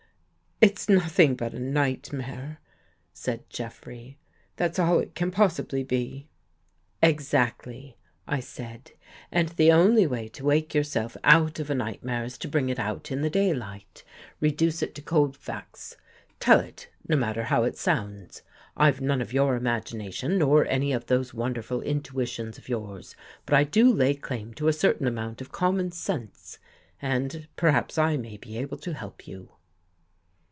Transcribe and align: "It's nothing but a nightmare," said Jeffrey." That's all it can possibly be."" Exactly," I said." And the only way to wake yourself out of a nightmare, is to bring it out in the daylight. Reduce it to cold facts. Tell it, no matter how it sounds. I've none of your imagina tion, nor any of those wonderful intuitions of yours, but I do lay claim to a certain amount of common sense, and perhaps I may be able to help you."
"It's 0.71 0.87
nothing 0.87 1.33
but 1.35 1.55
a 1.55 1.59
nightmare," 1.59 2.59
said 3.13 3.49
Jeffrey." 3.49 4.19
That's 4.57 4.77
all 4.77 4.99
it 4.99 5.15
can 5.15 5.31
possibly 5.31 5.83
be."" 5.83 6.27
Exactly," 7.01 7.97
I 8.27 8.41
said." 8.41 8.91
And 9.31 9.49
the 9.49 9.71
only 9.71 10.05
way 10.05 10.27
to 10.27 10.45
wake 10.45 10.75
yourself 10.75 11.17
out 11.23 11.59
of 11.59 11.71
a 11.71 11.73
nightmare, 11.73 12.25
is 12.25 12.37
to 12.37 12.47
bring 12.47 12.69
it 12.69 12.77
out 12.77 13.11
in 13.11 13.21
the 13.23 13.29
daylight. 13.31 14.03
Reduce 14.39 14.83
it 14.83 14.93
to 14.93 15.01
cold 15.01 15.35
facts. 15.35 15.97
Tell 16.39 16.59
it, 16.59 16.89
no 17.07 17.15
matter 17.17 17.45
how 17.45 17.63
it 17.63 17.75
sounds. 17.75 18.43
I've 18.77 19.01
none 19.01 19.19
of 19.19 19.33
your 19.33 19.59
imagina 19.59 20.13
tion, 20.13 20.37
nor 20.37 20.67
any 20.67 20.91
of 20.91 21.07
those 21.07 21.33
wonderful 21.33 21.81
intuitions 21.81 22.59
of 22.59 22.69
yours, 22.69 23.15
but 23.47 23.55
I 23.55 23.63
do 23.63 23.91
lay 23.91 24.13
claim 24.13 24.53
to 24.53 24.67
a 24.67 24.73
certain 24.73 25.07
amount 25.07 25.41
of 25.41 25.51
common 25.51 25.89
sense, 25.89 26.59
and 27.01 27.47
perhaps 27.55 27.97
I 27.97 28.15
may 28.15 28.37
be 28.37 28.59
able 28.59 28.77
to 28.77 28.93
help 28.93 29.27
you." 29.27 29.53